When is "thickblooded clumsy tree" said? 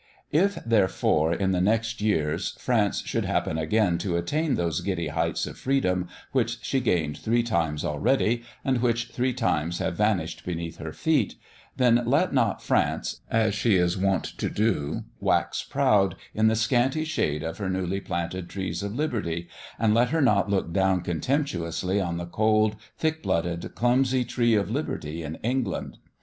22.99-24.55